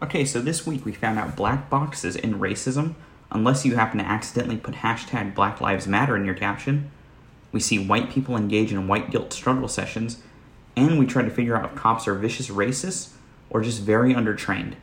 [0.00, 2.94] Okay, so this week we found out black boxes in racism,
[3.32, 6.92] unless you happen to accidentally put hashtag Black Lives Matter in your caption.
[7.50, 10.22] We see white people engage in white guilt struggle sessions,
[10.76, 13.14] and we try to figure out if cops are vicious racists
[13.50, 14.74] or just very undertrained.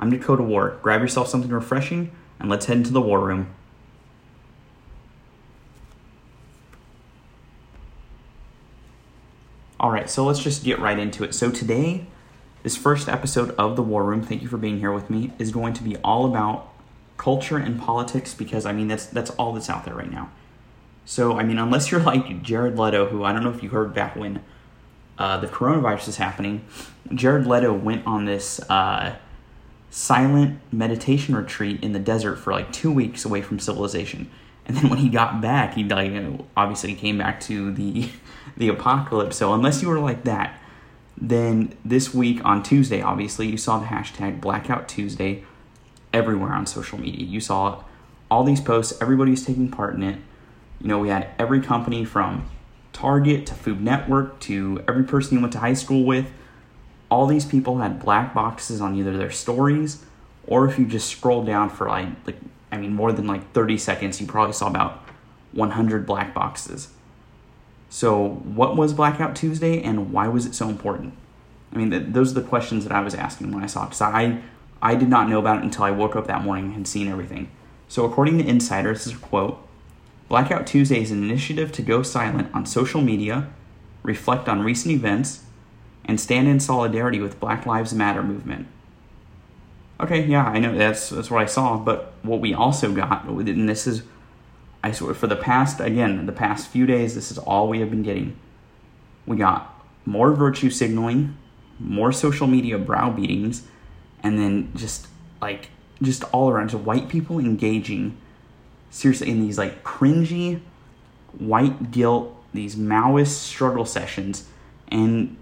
[0.00, 0.78] I'm Dakota War.
[0.82, 2.10] Grab yourself something refreshing,
[2.40, 3.54] and let's head into the war room.
[9.78, 11.36] All right, so let's just get right into it.
[11.36, 12.06] So today,
[12.66, 15.52] this first episode of the War Room, thank you for being here with me, is
[15.52, 16.72] going to be all about
[17.16, 20.32] culture and politics because I mean that's that's all that's out there right now.
[21.04, 23.94] So I mean, unless you're like Jared Leto, who I don't know if you heard
[23.94, 24.42] back when
[25.16, 26.64] uh, the coronavirus is happening,
[27.14, 29.14] Jared Leto went on this uh,
[29.90, 34.28] silent meditation retreat in the desert for like two weeks away from civilization.
[34.66, 36.10] And then when he got back, he like
[36.56, 38.10] obviously came back to the
[38.56, 39.36] the apocalypse.
[39.36, 40.60] So unless you were like that,
[41.16, 45.44] then this week on Tuesday, obviously you saw the hashtag Blackout Tuesday
[46.12, 47.24] everywhere on social media.
[47.24, 47.82] You saw
[48.30, 49.00] all these posts.
[49.00, 50.18] Everybody's taking part in it.
[50.80, 52.48] You know, we had every company from
[52.92, 56.26] Target to Food Network to every person you went to high school with.
[57.08, 60.04] All these people had black boxes on either their stories
[60.46, 62.36] or if you just scroll down for like like
[62.70, 65.02] I mean more than like 30 seconds, you probably saw about
[65.52, 66.88] 100 black boxes.
[67.88, 71.14] So, what was Blackout Tuesday and why was it so important?
[71.72, 73.86] I mean, th- those are the questions that I was asking when I saw it
[73.86, 74.40] because I,
[74.82, 77.50] I did not know about it until I woke up that morning and seen everything.
[77.88, 79.58] So, according to Insider, this is a quote
[80.28, 83.48] Blackout Tuesday is an initiative to go silent on social media,
[84.02, 85.44] reflect on recent events,
[86.04, 88.66] and stand in solidarity with Black Lives Matter movement.
[90.00, 93.68] Okay, yeah, I know that's that's what I saw, but what we also got, and
[93.68, 94.02] this is
[94.86, 97.90] I swear, for the past, again, the past few days, this is all we have
[97.90, 98.38] been getting.
[99.26, 101.36] We got more virtue signaling,
[101.80, 103.64] more social media browbeatings,
[104.22, 105.08] and then just
[105.42, 105.70] like,
[106.00, 108.16] just all around, just white people engaging
[108.90, 110.60] seriously in these like cringy
[111.36, 114.46] white guilt, these Maoist struggle sessions.
[114.86, 115.36] And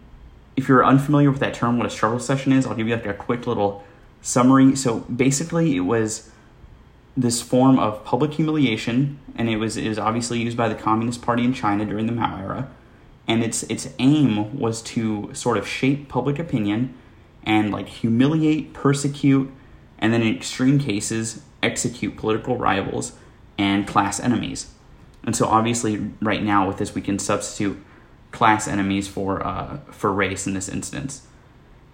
[0.57, 3.05] if you're unfamiliar with that term, what a struggle session is, I'll give you like
[3.05, 3.85] a quick little
[4.23, 4.75] summary.
[4.75, 6.31] So basically, it was
[7.17, 11.23] this form of public humiliation, and it was it was obviously used by the Communist
[11.23, 12.69] Party in China during the Mao era,
[13.29, 16.95] and its its aim was to sort of shape public opinion
[17.45, 19.51] and like humiliate, persecute,
[19.99, 23.13] and then in extreme cases execute political rivals
[23.57, 24.71] and class enemies.
[25.23, 27.83] And so obviously right now with this we can substitute
[28.33, 31.27] class enemies for uh, for race in this instance.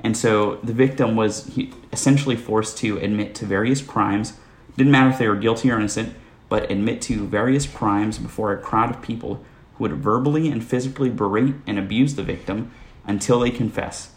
[0.03, 1.51] And so the victim was
[1.93, 4.33] essentially forced to admit to various crimes
[4.77, 6.15] didn't matter if they were guilty or innocent,
[6.49, 9.45] but admit to various crimes before a crowd of people
[9.75, 12.71] who would verbally and physically berate and abuse the victim
[13.07, 14.11] until they confess.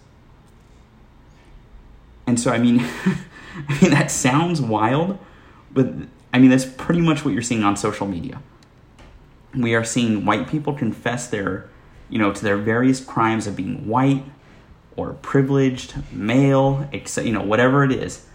[2.25, 2.79] And so, I mean,
[3.69, 5.19] I mean that sounds wild,
[5.71, 5.87] but
[6.33, 8.41] I mean that's pretty much what you're seeing on social media.
[9.55, 11.69] We are seeing white people confess their,
[12.09, 14.23] you know, to their various crimes of being white
[14.95, 17.27] or privileged, male, etc.
[17.27, 18.25] You know, whatever it is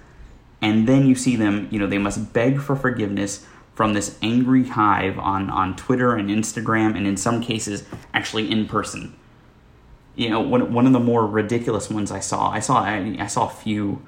[0.60, 3.46] and then you see them you know they must beg for forgiveness
[3.78, 8.66] from this angry hive on on Twitter and Instagram and in some cases actually in
[8.66, 9.14] person.
[10.16, 13.28] You know one, one of the more ridiculous ones I saw I saw I, I
[13.28, 14.02] saw a few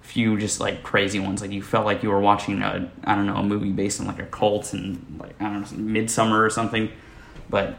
[0.00, 1.42] few just like crazy ones.
[1.42, 4.06] Like you felt like you were watching a I don't know a movie based on
[4.06, 6.90] like a cult and like I don't know Midsommar or something.
[7.50, 7.76] But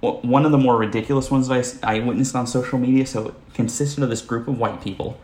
[0.00, 3.34] one of the more ridiculous ones that I, I witnessed on social media so it
[3.52, 5.20] consisted of this group of white people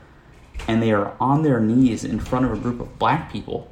[0.69, 3.71] and they are on their knees in front of a group of black people,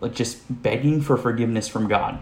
[0.00, 2.20] like just begging for forgiveness from God.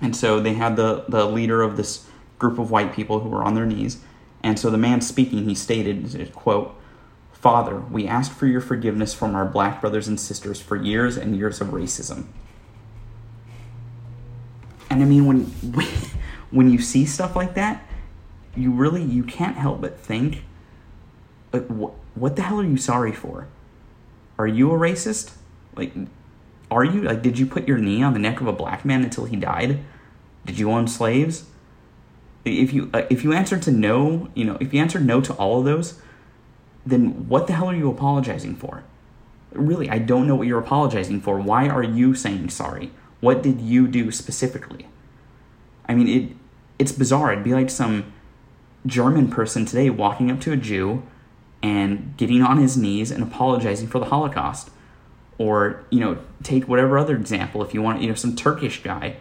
[0.00, 2.06] And so they had the, the leader of this
[2.38, 3.98] group of white people who were on their knees.
[4.42, 6.74] And so the man speaking, he stated, quote,
[7.32, 11.36] Father, we ask for your forgiveness from our black brothers and sisters for years and
[11.36, 12.26] years of racism.
[14.90, 15.44] And I mean, when
[16.50, 17.86] when you see stuff like that,
[18.56, 20.44] you really you can't help but think,
[21.52, 23.46] like, what what the hell are you sorry for?
[24.38, 25.32] Are you a racist?
[25.74, 25.92] Like,
[26.70, 27.02] are you?
[27.02, 29.36] Like, did you put your knee on the neck of a black man until he
[29.36, 29.80] died?
[30.44, 31.44] Did you own slaves?
[32.44, 35.32] If you uh, if you answered to no, you know, if you answered no to
[35.34, 36.00] all of those,
[36.84, 38.84] then what the hell are you apologizing for?
[39.52, 41.38] Really, I don't know what you're apologizing for.
[41.38, 42.90] Why are you saying sorry?
[43.20, 44.88] What did you do specifically?
[45.88, 46.36] I mean, it
[46.78, 47.32] it's bizarre.
[47.32, 48.12] It'd be like some
[48.86, 51.02] German person today walking up to a Jew
[51.62, 54.70] and getting on his knees and apologizing for the Holocaust.
[55.38, 59.16] Or, you know, take whatever other example if you want, you know, some Turkish guy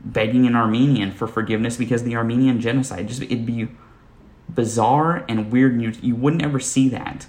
[0.00, 3.08] begging an Armenian for forgiveness because the Armenian genocide.
[3.08, 3.68] Just it'd be
[4.48, 7.26] bizarre and weird and you you wouldn't ever see that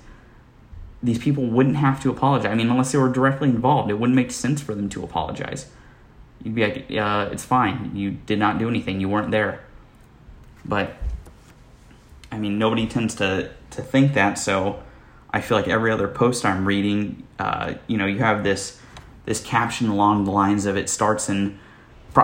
[1.02, 2.52] these people wouldn't have to apologize.
[2.52, 5.70] I mean, unless they were directly involved, it wouldn't make sense for them to apologize.
[6.44, 7.92] You'd be like, uh, it's fine.
[7.96, 9.00] You did not do anything.
[9.00, 9.62] You weren't there.
[10.66, 10.96] But,
[12.32, 14.38] I mean, nobody tends to, to think that.
[14.38, 14.82] So
[15.32, 18.80] I feel like every other post I'm reading, uh, you know, you have this,
[19.26, 21.60] this caption along the lines of it starts in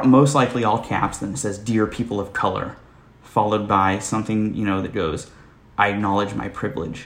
[0.03, 2.75] most likely all caps, then it says, Dear people of color,
[3.21, 5.29] followed by something, you know, that goes,
[5.77, 7.05] I acknowledge my privilege,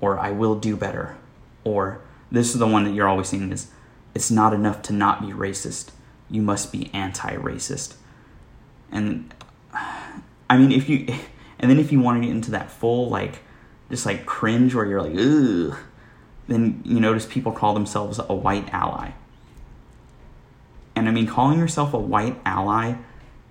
[0.00, 1.16] or I will do better,
[1.62, 2.00] or
[2.32, 3.70] this is the one that you're always seeing is,
[4.14, 5.90] it's not enough to not be racist
[6.30, 7.94] you must be anti-racist.
[8.90, 9.32] And
[10.50, 11.06] I mean, if you,
[11.58, 13.40] and then if you want to get into that full like,
[13.90, 15.78] just like cringe where you're like, ugh,
[16.48, 19.12] then you notice people call themselves a white ally.
[20.96, 22.96] And I mean, calling yourself a white ally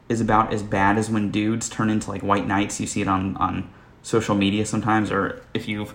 [0.09, 2.79] is about as bad as when dudes turn into like white knights.
[2.79, 3.69] You see it on on
[4.01, 5.93] social media sometimes, or if you've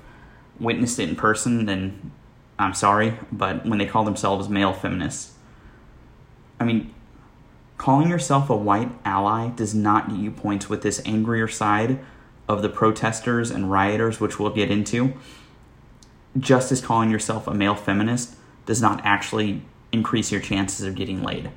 [0.59, 2.13] witnessed it in person, then
[2.59, 5.35] I'm sorry, but when they call themselves male feminists
[6.61, 6.93] I mean,
[7.77, 11.99] calling yourself a white ally does not get you points with this angrier side
[12.49, 15.15] of the protesters and rioters, which we'll get into.
[16.39, 18.35] Just as calling yourself a male feminist
[18.67, 19.63] does not actually
[19.93, 21.51] increase your chances of getting laid.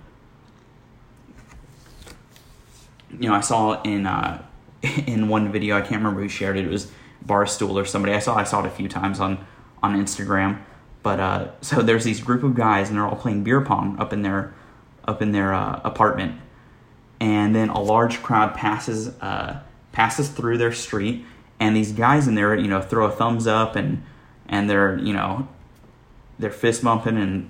[3.20, 4.44] You know, I saw in uh,
[5.08, 6.66] in one video, I can't remember who shared it.
[6.66, 6.92] It was
[7.26, 8.14] Barstool or somebody.
[8.14, 9.46] I saw I saw it a few times on
[9.84, 10.62] on Instagram.
[11.04, 14.14] But uh, so there's these group of guys, and they're all playing beer pong up
[14.14, 14.54] in their
[15.08, 16.40] up in their uh, apartment,
[17.20, 19.62] and then a large crowd passes uh,
[19.92, 21.26] passes through their street,
[21.60, 24.04] and these guys in there, you know, throw a thumbs up and
[24.48, 25.48] and they're you know
[26.40, 27.50] they're fist bumping, and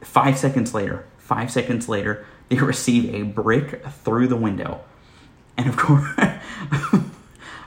[0.00, 4.80] five seconds later, five seconds later, they receive a brick through the window,
[5.56, 6.08] and of course.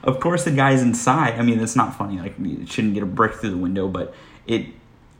[0.04, 1.38] of course, the guys inside.
[1.38, 2.18] I mean, it's not funny.
[2.18, 4.14] Like, you shouldn't get a brick through the window, but
[4.46, 4.66] it.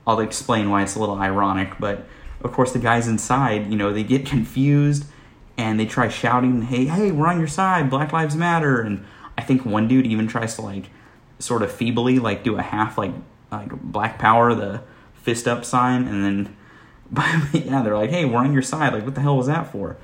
[0.07, 1.79] I'll explain why it's a little ironic.
[1.81, 2.07] But
[2.43, 5.07] of course, the guys inside, you know, they get confused
[5.57, 7.91] and they try shouting, "Hey, hey, we're on your side.
[7.91, 9.05] Black Lives Matter!" And
[9.39, 10.91] I think one dude even tries to like,
[11.39, 13.13] sort of feebly, like do a half like
[13.51, 14.83] like Black Power, the
[15.15, 16.57] fist up sign, and then,
[17.11, 19.71] but yeah, they're like, "Hey, we're on your side." Like, what the hell was that
[19.71, 19.97] for?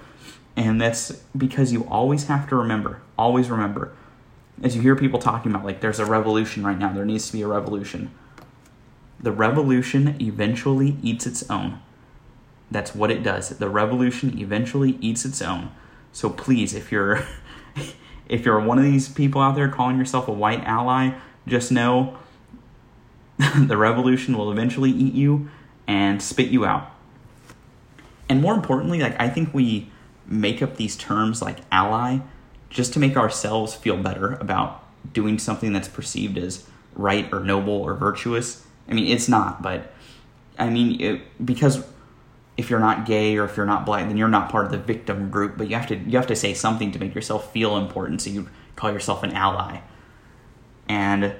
[0.56, 3.92] And that's because you always have to remember, always remember,
[4.62, 6.92] as you hear people talking about, like, there's a revolution right now.
[6.92, 8.10] There needs to be a revolution.
[9.20, 11.80] The revolution eventually eats its own.
[12.70, 13.50] That's what it does.
[13.50, 15.72] The revolution eventually eats its own.
[16.12, 17.24] So please, if you're
[18.28, 22.16] if you're one of these people out there calling yourself a white ally, just know
[23.56, 25.50] the revolution will eventually eat you
[25.86, 26.90] and spit you out.
[28.28, 29.90] And more importantly, like I think we
[30.26, 32.18] make up these terms like ally
[32.68, 36.64] just to make ourselves feel better about doing something that's perceived as
[36.94, 38.64] right or noble or virtuous.
[38.88, 39.92] I mean, it's not, but
[40.58, 41.84] I mean, it, because
[42.60, 44.78] if you're not gay or if you're not black, then you're not part of the
[44.78, 45.56] victim group.
[45.56, 48.22] But you have to you have to say something to make yourself feel important.
[48.22, 49.80] So you call yourself an ally.
[50.88, 51.34] And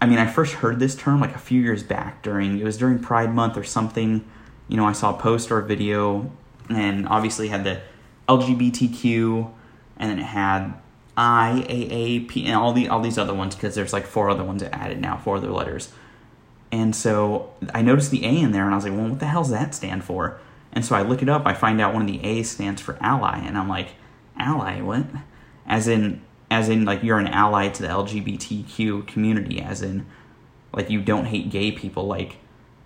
[0.00, 2.78] I mean, I first heard this term like a few years back during it was
[2.78, 4.24] during Pride Month or something.
[4.68, 6.30] You know, I saw a post or a video,
[6.68, 7.80] and obviously had the
[8.28, 9.50] LGBTQ,
[9.96, 10.74] and then it had
[11.16, 15.00] IAAP and all the all these other ones because there's like four other ones added
[15.00, 15.92] now, four other letters.
[16.72, 19.26] And so I noticed the A in there and I was like, well, what the
[19.26, 20.38] hell does that stand for?
[20.76, 22.98] And so I look it up, I find out one of the A's stands for
[23.00, 23.94] ally, and I'm like,
[24.38, 25.06] ally, what?
[25.66, 30.04] As in as in like you're an ally to the LGBTQ community, as in
[30.74, 32.36] like you don't hate gay people like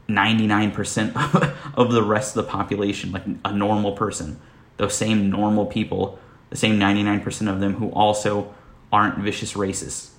[0.09, 4.40] 99% of the rest of the population, like a normal person.
[4.76, 8.54] Those same normal people, the same 99% of them who also
[8.92, 10.11] aren't vicious racists.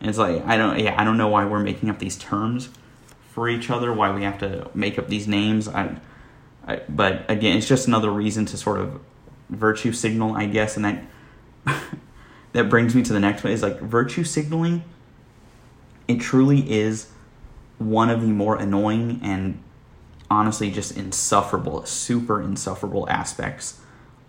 [0.00, 2.70] And it's like I don't yeah, I don't know why we're making up these terms
[3.28, 5.68] for each other, why we have to make up these names.
[5.68, 5.96] I,
[6.66, 9.00] I, but again, it's just another reason to sort of
[9.50, 11.04] virtue signal, I guess, and that
[12.52, 14.84] that brings me to the next one is like virtue signaling.
[16.08, 17.10] It truly is
[17.78, 19.62] one of the more annoying and
[20.30, 23.80] honestly just insufferable, super insufferable aspects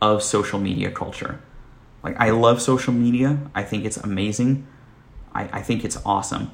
[0.02, 1.42] of social media culture.
[2.04, 3.40] Like I love social media.
[3.54, 4.68] I think it's amazing.
[5.34, 6.52] I, I think it's awesome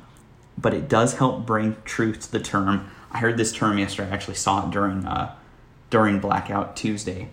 [0.57, 2.89] but it does help bring truth to the term.
[3.11, 4.09] I heard this term yesterday.
[4.09, 5.35] I actually saw it during uh,
[5.91, 7.29] during Blackout Tuesday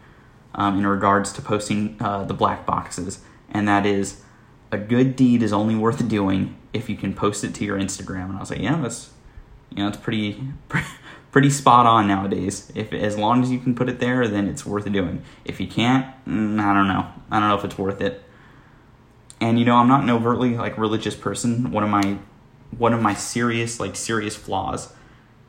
[0.54, 4.22] um, in regards to posting uh, the black boxes, and that is
[4.70, 8.28] a good deed is only worth doing if you can post it to your Instagram.
[8.28, 9.10] And I was like, yeah, that's
[9.74, 10.42] you know, it's pretty
[11.30, 12.70] pretty spot on nowadays.
[12.74, 15.22] If as long as you can put it there, then it's worth doing.
[15.44, 17.06] If you can't, mm, I don't know.
[17.30, 18.22] I don't know if it's worth it.
[19.40, 21.70] And you know, I'm not an overtly like religious person.
[21.70, 22.18] One of my
[22.76, 24.92] one of my serious like serious flaws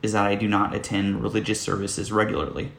[0.02, 2.72] is that I do not attend religious services regularly.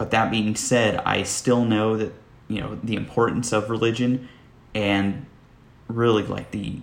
[0.00, 2.14] But that being said, I still know that,
[2.48, 4.30] you know, the importance of religion
[4.74, 5.26] and
[5.88, 6.80] really like the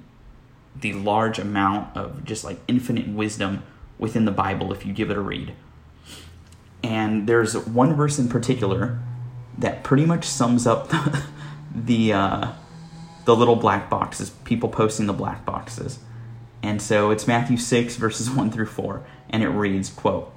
[0.80, 3.64] the large amount of just like infinite wisdom
[3.98, 5.56] within the Bible if you give it a read.
[6.84, 9.00] And there's one verse in particular
[9.58, 11.24] that pretty much sums up the
[11.76, 12.52] the, uh,
[13.26, 15.98] the little black boxes, people posting the black boxes.
[16.62, 20.37] And so it's Matthew 6 verses 1 through 4 and it reads, quote,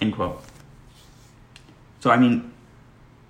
[0.00, 0.42] End quote.
[2.00, 2.52] So I mean,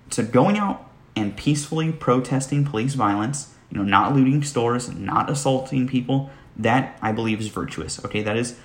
[0.09, 5.87] so going out and peacefully protesting police violence you know, not looting stores, not assaulting
[5.87, 8.03] people, that I believe is virtuous.
[8.03, 8.57] Okay, that is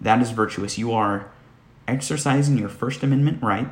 [0.00, 0.78] that is virtuous.
[0.78, 1.30] You are
[1.86, 3.68] exercising your First Amendment right,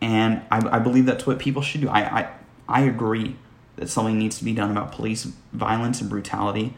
[0.00, 1.88] and I, I believe that's what people should do.
[1.88, 2.30] I, I
[2.68, 3.36] I agree
[3.76, 6.74] that something needs to be done about police violence and brutality,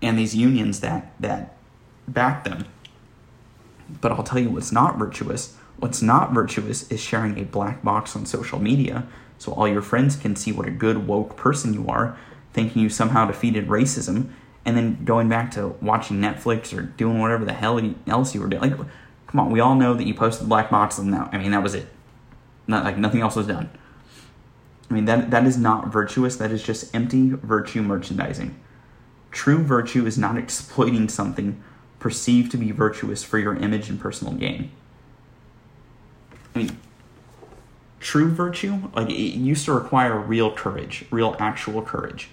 [0.00, 1.56] and these unions that that
[2.08, 2.64] back them.
[4.00, 5.56] But I'll tell you what's not virtuous.
[5.78, 9.06] What's not virtuous is sharing a black box on social media
[9.38, 12.16] so all your friends can see what a good woke person you are,
[12.52, 14.30] thinking you somehow defeated racism,
[14.64, 18.48] and then going back to watching Netflix or doing whatever the hell else you were
[18.48, 18.70] doing.
[18.70, 18.88] Like,
[19.26, 21.50] come on, we all know that you posted the black box, and now I mean
[21.52, 21.86] that was it.
[22.66, 23.70] Not like nothing else was done.
[24.90, 26.36] I mean that that is not virtuous.
[26.36, 28.58] That is just empty virtue merchandising.
[29.30, 31.62] True virtue is not exploiting something
[32.06, 34.70] perceived to be virtuous for your image and personal gain.
[36.54, 36.78] I mean,
[37.98, 42.28] true virtue, like it used to require real courage, real actual courage.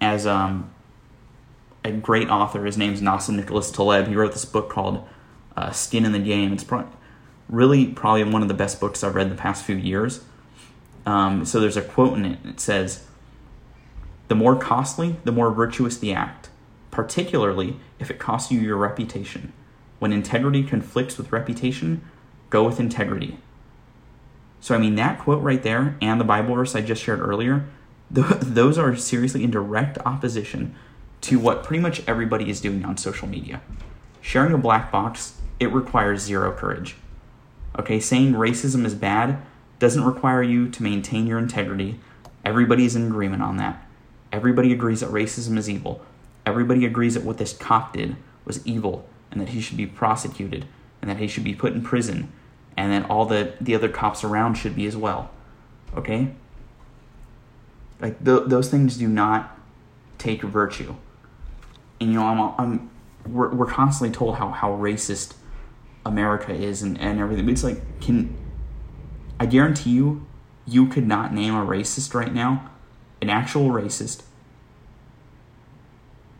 [0.00, 0.72] As um,
[1.84, 4.08] a great author, his name's Nassim Nicholas Taleb.
[4.08, 5.06] He wrote this book called
[5.56, 6.88] uh, "Skin in the Game." It's pro-
[7.48, 10.24] really probably one of the best books I've read the past few years.
[11.06, 12.38] Um, so there's a quote in it.
[12.44, 13.06] It says,
[14.26, 16.49] "The more costly, the more virtuous the act,
[16.90, 19.52] particularly if it costs you your reputation.
[19.98, 22.02] When integrity conflicts with reputation,
[22.48, 23.38] go with integrity."
[24.60, 27.66] So, I mean, that quote right there and the Bible verse I just shared earlier,
[28.10, 30.74] those are seriously in direct opposition
[31.22, 33.60] to what pretty much everybody is doing on social media.
[34.20, 36.96] Sharing a black box, it requires zero courage.
[37.78, 39.40] Okay, saying racism is bad
[39.78, 42.00] doesn't require you to maintain your integrity.
[42.44, 43.86] Everybody's in agreement on that.
[44.32, 46.02] Everybody agrees that racism is evil.
[46.50, 50.66] Everybody agrees that what this cop did was evil and that he should be prosecuted
[51.00, 52.32] and that he should be put in prison
[52.76, 55.30] and that all the the other cops around should be as well.
[55.96, 56.34] Okay?
[58.00, 59.58] Like th- those things do not
[60.18, 60.94] take virtue.
[62.00, 62.90] And you know, I'm, I'm
[63.26, 65.34] we're, we're constantly told how how racist
[66.06, 67.44] America is and, and everything.
[67.44, 68.36] But it's like, can
[69.38, 70.26] I guarantee you,
[70.66, 72.70] you could not name a racist right now,
[73.20, 74.22] an actual racist.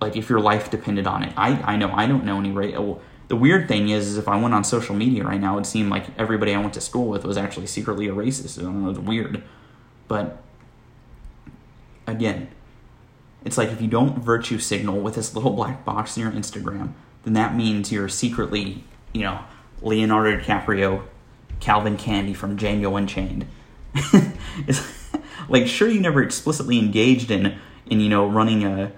[0.00, 2.98] Like if your life depended on it, I I know I don't know any ra-
[3.28, 5.66] the weird thing is, is if I went on social media right now, it would
[5.66, 8.58] seem like everybody I went to school with was actually secretly a racist.
[8.58, 9.44] I don't know, it's weird.
[10.08, 10.42] But
[12.08, 12.48] again,
[13.44, 16.92] it's like if you don't virtue signal with this little black box in your Instagram,
[17.22, 19.38] then that means you're secretly, you know,
[19.80, 21.04] Leonardo DiCaprio,
[21.60, 23.46] Calvin Candie from Django Unchained.
[24.66, 24.82] it's
[25.48, 28.92] like sure you never explicitly engaged in in you know running a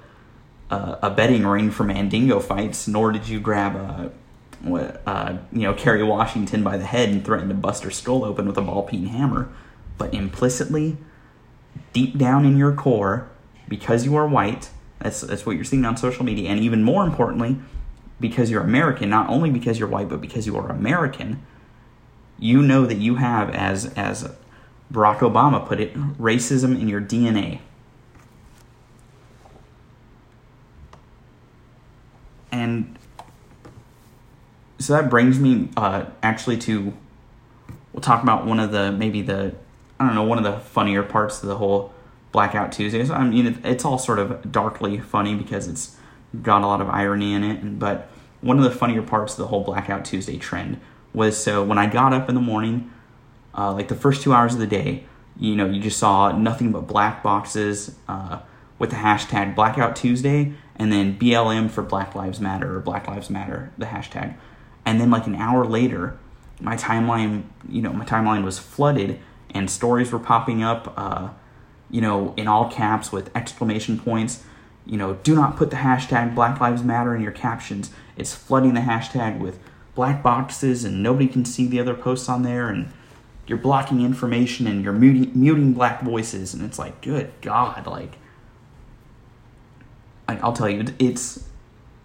[0.72, 4.12] a, a betting ring for Mandingo fights, nor did you grab a
[5.06, 8.46] uh, you know, Kerry Washington by the head and threaten to bust her skull open
[8.46, 9.48] with a ball peen hammer.
[9.98, 10.96] But implicitly,
[11.92, 13.28] deep down in your core,
[13.68, 17.04] because you are white, that's, that's what you're seeing on social media, and even more
[17.04, 17.56] importantly,
[18.20, 21.44] because you're American, not only because you're white, but because you are American,
[22.38, 24.30] you know that you have, as, as
[24.92, 27.60] Barack Obama put it, racism in your DNA.
[32.62, 32.96] And
[34.78, 36.92] so that brings me uh, actually to
[37.92, 39.54] we'll talk about one of the maybe the
[39.98, 41.92] I don't know one of the funnier parts of the whole
[42.30, 43.10] Blackout Tuesdays.
[43.10, 45.96] I mean, it's all sort of darkly funny because it's
[46.40, 47.78] got a lot of irony in it.
[47.78, 48.08] But
[48.40, 50.80] one of the funnier parts of the whole Blackout Tuesday trend
[51.12, 52.90] was so when I got up in the morning,
[53.56, 55.04] uh, like the first two hours of the day,
[55.36, 58.40] you know, you just saw nothing but black boxes uh,
[58.78, 63.30] with the hashtag Blackout Tuesday and then BLM for Black Lives Matter or Black Lives
[63.30, 64.34] Matter, the hashtag.
[64.84, 66.18] And then like an hour later,
[66.60, 71.30] my timeline, you know, my timeline was flooded and stories were popping up, uh,
[71.90, 74.44] you know, in all caps with exclamation points.
[74.86, 77.90] You know, do not put the hashtag Black Lives Matter in your captions.
[78.16, 79.58] It's flooding the hashtag with
[79.94, 82.90] black boxes and nobody can see the other posts on there and
[83.46, 88.16] you're blocking information and you're muting, muting black voices and it's like good god like
[90.28, 91.48] i'll tell you it's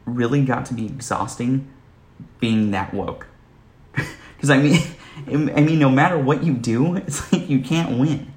[0.05, 1.71] really got to be exhausting
[2.39, 3.27] being that woke.
[4.35, 4.79] Because i mean
[5.55, 8.33] i mean no matter what you do it's like you can't win.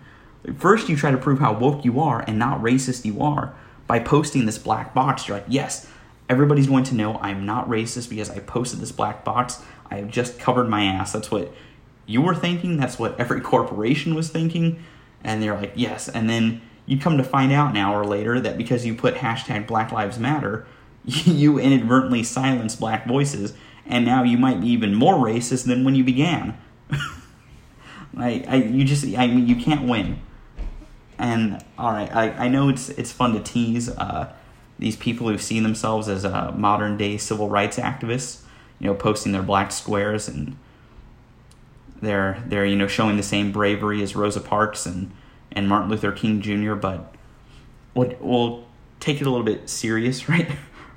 [0.56, 3.54] First you try to prove how woke you are and not racist you are
[3.86, 5.28] by posting this black box.
[5.28, 5.86] You're like yes
[6.28, 9.62] everybody's going to know i'm not racist because i posted this black box.
[9.90, 11.12] I have just covered my ass.
[11.12, 11.52] That's what
[12.06, 12.76] you were thinking.
[12.76, 14.82] That's what every corporation was thinking.
[15.22, 16.08] And they're like yes.
[16.08, 19.66] And then you come to find out an hour later that because you put hashtag
[19.66, 20.66] black lives matter
[21.04, 23.54] you inadvertently silence black voices
[23.86, 26.56] and now you might be even more racist than when you began.
[28.16, 30.20] I, I you just i mean you can't win.
[31.18, 34.32] And all right i, I know it's it's fun to tease uh,
[34.78, 38.42] these people who see themselves as uh, modern day civil rights activists
[38.78, 40.56] you know posting their black squares and
[42.00, 45.12] they're they're you know showing the same bravery as Rosa Parks and
[45.52, 46.74] and Martin Luther King Jr.
[46.74, 47.14] But
[47.94, 48.64] we'll,
[49.00, 50.46] take it a little bit serious right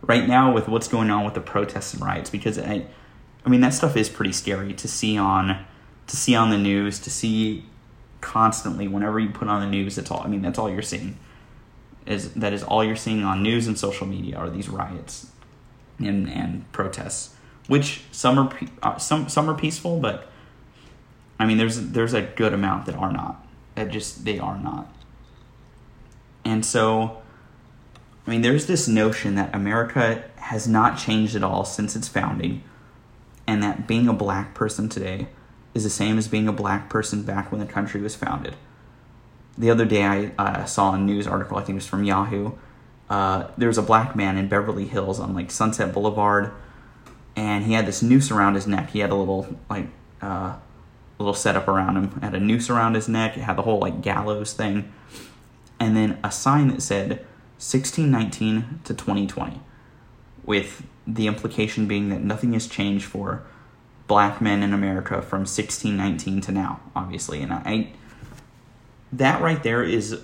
[0.01, 2.86] right now with what's going on with the protests and riots because I
[3.45, 5.65] I mean that stuff is pretty scary to see on
[6.07, 7.63] to see on the news to see
[8.19, 11.17] constantly whenever you put on the news that's all I mean that's all you're seeing
[12.05, 15.31] is that is all you're seeing on news and social media are these riots
[16.00, 17.33] and and protests
[17.67, 20.27] which some are uh, some some are peaceful but
[21.39, 23.43] I mean, there's there's a good amount that are not.
[23.75, 24.94] That just they are not.
[26.46, 27.22] And so,
[28.27, 32.63] I mean, there's this notion that America has not changed at all since its founding,
[33.48, 35.27] and that being a black person today
[35.74, 38.55] is the same as being a black person back when the country was founded.
[39.57, 41.57] The other day, I uh, saw a news article.
[41.57, 42.53] I think it was from Yahoo.
[43.09, 46.51] Uh, there was a black man in Beverly Hills on like Sunset Boulevard,
[47.36, 48.90] and he had this noose around his neck.
[48.90, 49.88] He had a little like
[50.22, 50.55] uh,
[51.24, 52.14] little setup around him.
[52.18, 53.38] It had a noose around his neck.
[53.38, 54.92] It had the whole like gallows thing,
[55.79, 57.09] and then a sign that said
[57.57, 59.59] 1619 to 2020,
[60.44, 63.44] with the implication being that nothing has changed for
[64.07, 67.42] black men in America from 1619 to now, obviously.
[67.42, 67.92] And I,
[69.12, 70.20] that right there is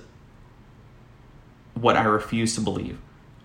[1.73, 2.99] what I refuse to believe.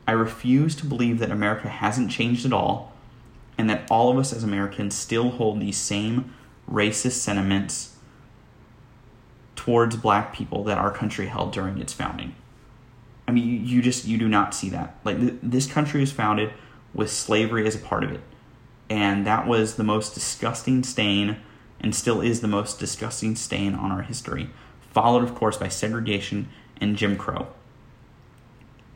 [0.06, 2.92] I refuse to believe that America hasn't changed at all
[3.56, 6.34] and that all of us as Americans still hold these same
[6.70, 7.96] racist sentiments
[9.56, 12.34] towards black people that our country held during its founding.
[13.26, 14.96] I mean, you, you just you do not see that.
[15.04, 16.52] Like th- this country was founded
[16.92, 18.20] with slavery as a part of it,
[18.90, 21.38] and that was the most disgusting stain,
[21.80, 24.50] and still is the most disgusting stain on our history.
[24.92, 26.48] Followed, of course, by segregation
[26.80, 27.48] and Jim Crow.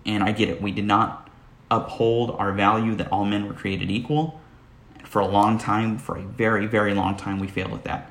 [0.04, 0.62] And I get it.
[0.62, 1.28] We did not
[1.70, 4.40] uphold our value that all men were created equal
[5.05, 8.11] for a long time, for a very, very long time, we failed at that.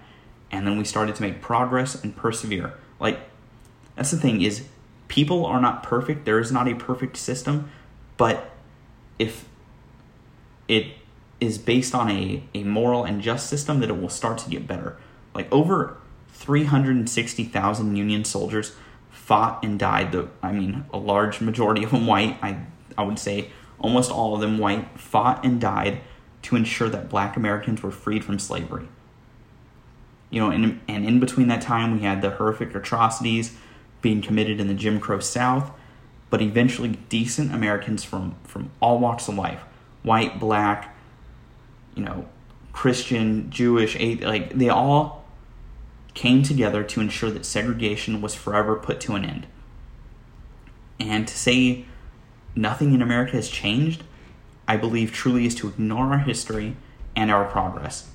[0.52, 2.74] And then we started to make progress and persevere.
[3.00, 3.20] Like,
[3.96, 4.66] that's the thing is
[5.08, 6.26] people are not perfect.
[6.26, 7.70] There is not a perfect system,
[8.18, 8.52] but
[9.20, 9.46] if
[10.68, 10.88] it
[11.40, 14.68] is based on a, a moral and just system, that it will start to get
[14.68, 14.98] better.
[15.34, 15.98] Like over
[16.30, 18.76] 360,000 Union soldiers
[19.12, 20.12] fought and died.
[20.12, 22.38] The, I mean, a large majority of them white.
[22.42, 22.66] I,
[22.98, 26.02] I would say almost all of them white fought and died
[26.48, 28.88] to ensure that black Americans were freed from slavery.
[30.30, 33.54] You know, and, and in between that time, we had the horrific atrocities
[34.02, 35.72] being committed in the Jim Crow South,
[36.30, 39.62] but eventually decent Americans from, from all walks of life
[40.04, 40.96] white, black,
[41.96, 42.26] you know,
[42.72, 45.26] Christian, Jewish, like they all
[46.14, 49.48] came together to ensure that segregation was forever put to an end.
[50.98, 51.86] And to say
[52.56, 54.04] nothing in America has changed
[54.68, 56.76] I believe truly is to ignore our history
[57.16, 58.10] and our progress.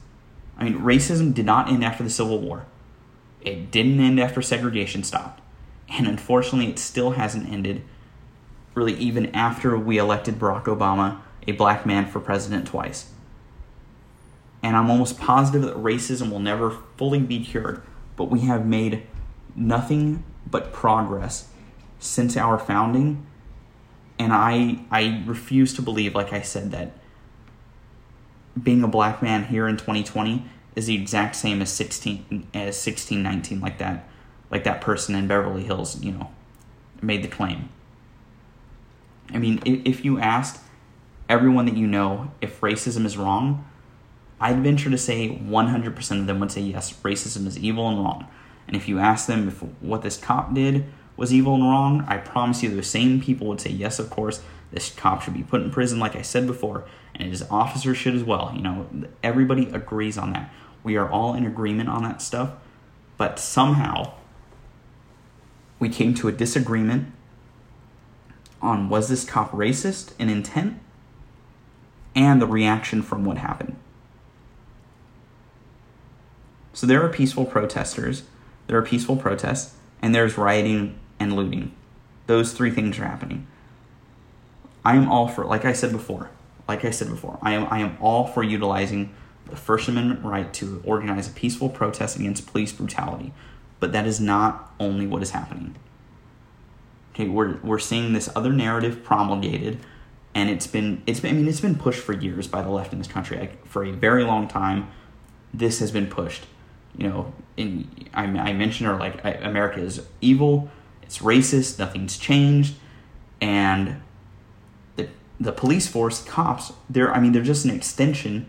[0.59, 2.67] I mean, racism did not end after the Civil War.
[3.41, 5.41] It didn't end after segregation stopped.
[5.89, 7.83] And unfortunately, it still hasn't ended,
[8.75, 13.11] really, even after we elected Barack Obama, a black man, for president twice.
[14.63, 17.83] And I'm almost positive that racism will never fully be cured,
[18.17, 19.03] but we have made
[19.57, 21.49] nothing but progress
[21.99, 23.27] since our founding
[24.19, 26.93] and I I refuse to believe, like I said, that
[28.61, 30.45] being a black man here in 2020
[30.77, 34.09] is the exact same as 16 as 1619 like that
[34.51, 36.31] like that person in Beverly Hills, you know,
[37.01, 37.71] made the claim.
[39.33, 40.61] I mean, if you asked
[41.29, 43.67] everyone that you know if racism is wrong,
[44.39, 48.27] I'd venture to say 100% of them would say yes, racism is evil and wrong.
[48.67, 50.85] And if you ask them if what this cop did
[51.23, 54.43] was evil and wrong, I promise you those same people would say yes, of course.
[54.73, 58.17] This cop should be put in prison, like I said before, and his officer should
[58.17, 58.53] as well.
[58.53, 58.89] You know,
[59.23, 60.53] everybody agrees on that.
[60.83, 62.55] We are all in agreement on that stuff,
[63.19, 64.15] but somehow
[65.79, 67.13] we came to a disagreement
[68.61, 70.81] on was this cop racist in intent
[72.17, 73.77] and the reaction from what happened.
[76.73, 78.25] So there are peaceful protesters,
[78.67, 81.73] there are peaceful protests, and there's rioting and looting.
[82.27, 83.47] Those three things are happening.
[84.85, 86.31] I am all for, like I said before,
[86.69, 89.15] like I said before, I am I am all for utilizing
[89.47, 93.33] the First Amendment right to organize a peaceful protest against police brutality,
[93.81, 95.77] but that is not only what is happening.
[97.13, 99.79] Okay, we're we're seeing this other narrative promulgated,
[100.35, 102.93] and it's been it's been I mean it's been pushed for years by the left
[102.93, 103.39] in this country.
[103.39, 104.89] Like, for a very long time,
[105.53, 106.47] this has been pushed.
[106.97, 110.71] You know, in I, I mentioned or like America is evil,
[111.13, 112.75] it's racist, nothing's changed,
[113.41, 114.01] and
[114.97, 118.47] the the police force, cops, they're I mean they're just an extension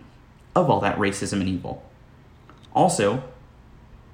[0.55, 1.83] of all that racism and evil.
[2.73, 3.23] Also,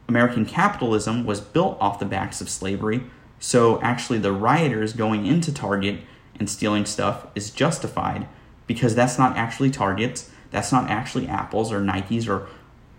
[0.07, 3.03] American capitalism was built off the backs of slavery
[3.39, 6.01] so actually, the rioters going into Target
[6.38, 8.27] and stealing stuff is justified
[8.67, 12.47] because that's not actually Target's, that's not actually Apple's or Nike's or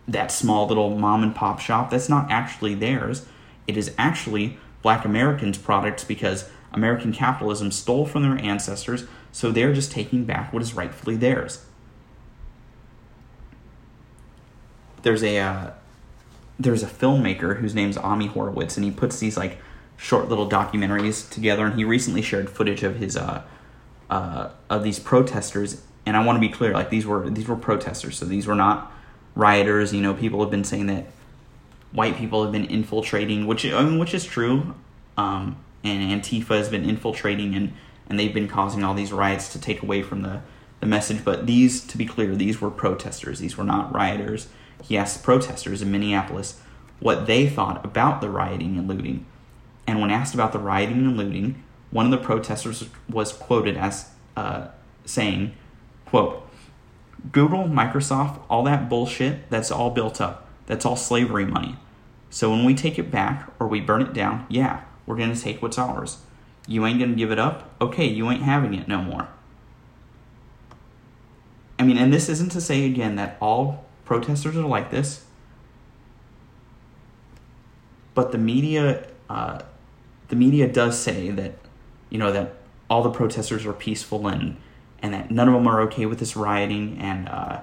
[0.09, 1.91] that small little mom and pop shop.
[1.91, 3.27] That's not actually theirs.
[3.69, 9.73] It is actually black Americans' products because American capitalism stole from their ancestors, so they're
[9.73, 11.65] just taking back what is rightfully theirs.
[15.03, 15.71] There's a uh,
[16.59, 19.59] there's a filmmaker whose name's Ami Horowitz, and he puts these like
[19.97, 23.43] short little documentaries together, and he recently shared footage of his uh,
[24.09, 25.83] uh, of these protesters.
[26.07, 28.55] And I want to be clear, like these were these were protesters, so these were
[28.55, 28.93] not
[29.35, 29.93] rioters.
[29.93, 31.07] You know, people have been saying that
[31.93, 34.75] white people have been infiltrating, which I mean, which is true.
[35.17, 37.73] Um, and Antifa has been infiltrating, and
[38.09, 40.43] and they've been causing all these riots to take away from the
[40.81, 41.25] the message.
[41.25, 43.39] But these, to be clear, these were protesters.
[43.39, 44.49] These were not rioters.
[44.83, 46.61] He asked protesters in Minneapolis
[47.01, 49.27] what they thought about the rioting and looting.
[49.87, 54.11] And when asked about the rioting and looting, one of the protesters was quoted as
[54.37, 54.69] uh,
[55.05, 55.55] saying,
[56.07, 56.47] quote,
[57.33, 60.49] Google, Microsoft, all that bullshit, that's all built up.
[60.71, 61.75] That's all slavery money.
[62.31, 65.41] So when we take it back or we burn it down, yeah, we're going to
[65.41, 66.19] take what's ours.
[66.69, 67.75] You ain't going to give it up?
[67.81, 69.27] Okay, you ain't having it no more.
[71.77, 75.25] I mean, and this isn't to say again that all protesters are like this,
[78.15, 79.63] but the media uh,
[80.29, 81.55] the media does say that
[82.11, 82.55] you know that
[82.89, 84.57] all the protesters are peaceful and
[85.03, 87.61] and that none of them are okay with this rioting and uh,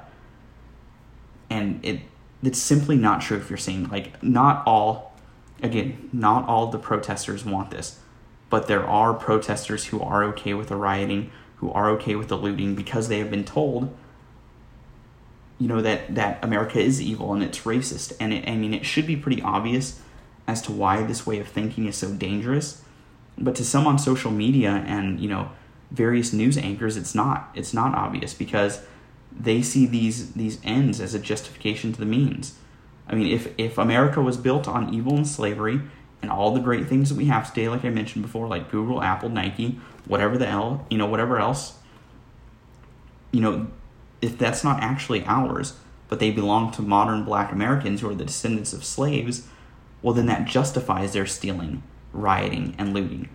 [1.50, 2.02] and it
[2.44, 5.14] it's simply not true if you're saying like not all
[5.62, 8.00] again not all the protesters want this
[8.50, 12.38] but there are protesters who are okay with the rioting who are okay with the
[12.38, 13.96] looting because they have been told
[15.58, 18.86] you know that that America is evil and it's racist and it, I mean it
[18.86, 20.00] should be pretty obvious
[20.48, 22.82] as to why this way of thinking is so dangerous.
[23.38, 25.52] But to some on social media and, you know,
[25.92, 27.50] various news anchors, it's not.
[27.54, 28.82] It's not obvious because
[29.40, 32.56] they see these these ends as a justification to the means.
[33.08, 35.82] I mean, if if America was built on evil and slavery
[36.22, 39.02] and all the great things that we have today, like I mentioned before, like Google,
[39.02, 41.78] Apple, Nike, whatever the hell, you know, whatever else,
[43.32, 43.68] you know,
[44.22, 45.74] if that's not actually ours,
[46.10, 49.48] but they belong to modern black Americans who are the descendants of slaves,
[50.02, 53.30] well, then that justifies their stealing, rioting, and looting.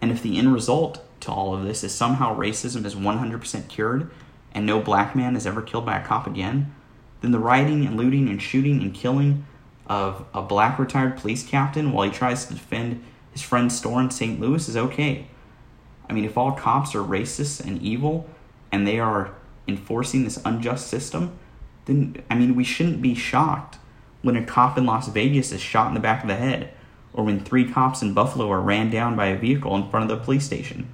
[0.00, 4.10] And if the end result to all of this is somehow racism is 100% cured
[4.56, 6.74] and no black man is ever killed by a cop again,
[7.20, 9.44] then the rioting and looting and shooting and killing
[9.86, 14.10] of a black retired police captain while he tries to defend his friend's store in
[14.10, 14.40] St.
[14.40, 15.26] Louis is okay.
[16.08, 18.28] I mean, if all cops are racist and evil
[18.72, 19.34] and they are
[19.68, 21.38] enforcing this unjust system,
[21.84, 23.76] then, I mean, we shouldn't be shocked
[24.22, 26.72] when a cop in Las Vegas is shot in the back of the head,
[27.12, 30.18] or when three cops in Buffalo are ran down by a vehicle in front of
[30.18, 30.88] the police station.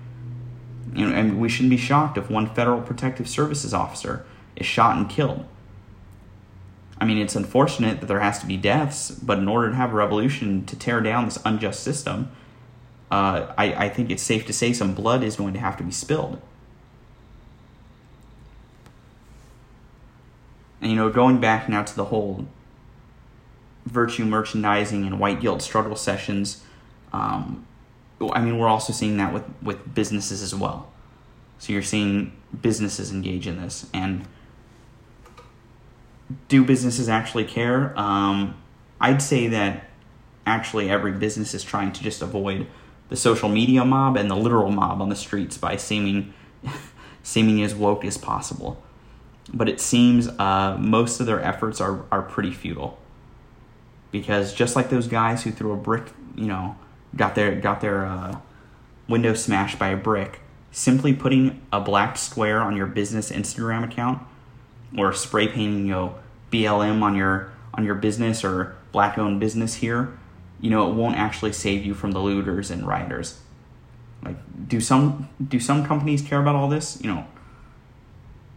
[0.95, 4.25] You know, and we shouldn't be shocked if one Federal Protective Services officer
[4.57, 5.47] is shot and killed.
[7.01, 9.93] I mean, it's unfortunate that there has to be deaths, but in order to have
[9.93, 12.31] a revolution to tear down this unjust system,
[13.11, 15.83] uh, I, I think it's safe to say some blood is going to have to
[15.83, 16.41] be spilled.
[20.81, 22.47] And, you know, going back now to the whole
[23.87, 26.63] virtue merchandising and white guilt struggle sessions.
[27.13, 27.67] Um,
[28.31, 30.91] I mean, we're also seeing that with, with businesses as well.
[31.59, 33.87] So you're seeing businesses engage in this.
[33.95, 34.27] And
[36.49, 37.99] do businesses actually care?
[37.99, 38.57] Um,
[39.01, 39.85] I'd say that
[40.47, 42.67] actually every business is trying to just avoid
[43.09, 46.33] the social media mob and the literal mob on the streets by seeming
[47.23, 48.83] seeming as woke as possible.
[49.53, 52.99] But it seems uh, most of their efforts are, are pretty futile.
[54.11, 56.77] Because just like those guys who threw a brick, you know,
[57.17, 58.39] got their got their uh,
[59.09, 64.23] window smashed by a brick, simply putting a black square on your business Instagram account
[64.97, 66.15] or spray painting, you know,
[66.51, 70.19] BLM on your on your business or black owned business here,
[70.61, 73.41] you know, it won't actually save you from the looters and rioters.
[74.23, 74.37] Like,
[74.69, 77.01] do some do some companies care about all this?
[77.03, 77.27] You know,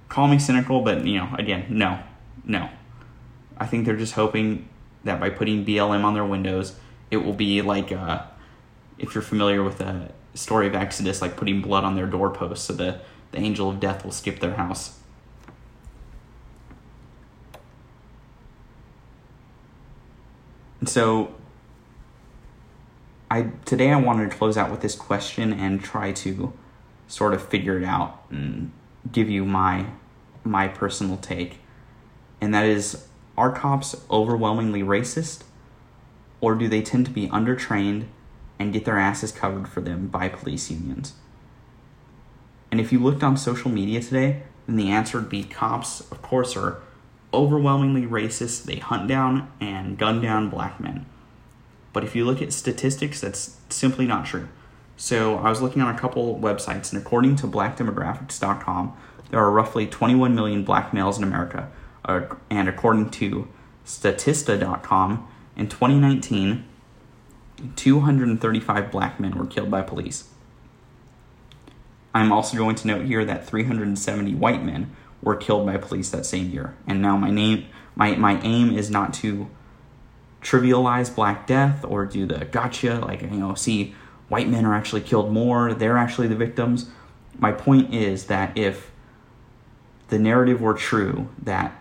[0.09, 1.99] call me cynical, but you know, again, no,
[2.43, 2.69] no.
[3.57, 4.67] I think they're just hoping
[5.05, 6.75] that by putting BLM on their windows,
[7.09, 8.23] it will be like uh,
[8.97, 12.73] if you're familiar with the story of Exodus, like putting blood on their doorposts, so
[12.73, 12.99] the
[13.31, 14.99] the angel of death will skip their house.
[20.79, 21.33] And so
[23.29, 26.53] I today I wanted to close out with this question and try to
[27.07, 28.71] sort of figure it out and
[29.11, 29.87] give you my
[30.43, 31.59] my personal take.
[32.39, 35.43] And that is are cops overwhelmingly racist
[36.39, 38.05] or do they tend to be undertrained
[38.59, 41.13] and get their asses covered for them by police unions?
[42.71, 46.21] And if you looked on social media today, then the answer would be cops, of
[46.21, 46.81] course, are
[47.33, 48.63] overwhelmingly racist.
[48.63, 51.05] They hunt down and gun down black men.
[51.93, 54.49] But if you look at statistics, that's simply not true.
[54.97, 58.97] So I was looking on a couple websites, and according to blackdemographics.com,
[59.29, 61.69] there are roughly 21 million black males in America.
[62.03, 63.47] Uh, and according to
[63.85, 66.65] Statista.com, in 2019,
[67.75, 70.29] 235 black men were killed by police.
[72.13, 76.25] I'm also going to note here that 370 white men were killed by police that
[76.25, 76.75] same year.
[76.87, 77.65] And now my name,
[77.95, 79.49] my, my aim is not to
[80.41, 83.95] trivialize Black Death or do the gotcha, like, you know, see,
[84.29, 86.89] white men are actually killed more, they're actually the victims.
[87.37, 88.91] My point is that if
[90.07, 91.75] the narrative were true, that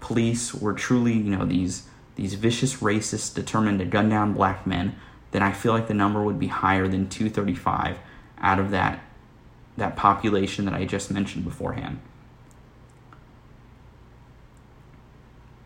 [0.00, 4.96] police were truly, you know, these these vicious racists determined to gun down black men,
[5.30, 7.98] then I feel like the number would be higher than 235
[8.38, 9.00] out of that
[9.76, 12.00] that population that I just mentioned beforehand.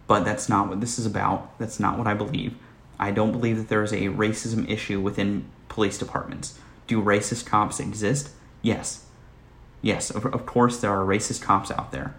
[0.09, 1.57] But that's not what this is about.
[1.61, 2.57] That's not what I believe.
[2.99, 6.59] I don't believe that there is a racism issue within police departments.
[6.89, 8.31] Do racist cops exist?
[8.61, 9.05] Yes.
[9.81, 12.17] Yes, of, of course there are racist cops out there.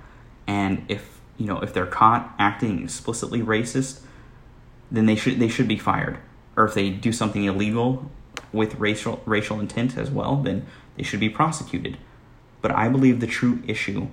[0.48, 4.00] And if, you know, if they're caught acting explicitly racist,
[4.92, 6.18] then they should they should be fired.
[6.56, 8.12] Or if they do something illegal
[8.52, 10.66] with racial racial intent as well, then
[10.98, 11.98] they should be prosecuted.
[12.62, 14.08] But I believe the true issue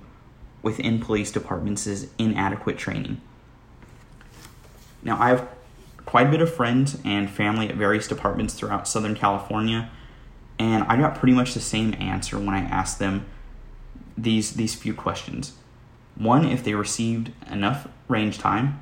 [0.61, 3.21] within police departments is inadequate training.
[5.03, 5.47] Now, I have
[6.05, 9.91] quite a bit of friends and family at various departments throughout Southern California,
[10.57, 13.25] and I got pretty much the same answer when I asked them
[14.17, 15.53] these these few questions.
[16.15, 18.81] One, if they received enough range time,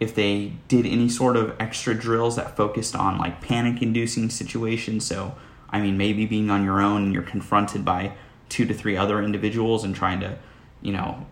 [0.00, 5.04] if they did any sort of extra drills that focused on like panic inducing situations.
[5.04, 5.36] So,
[5.68, 8.14] I mean, maybe being on your own and you're confronted by
[8.48, 10.38] two to three other individuals and trying to,
[10.80, 11.26] you know,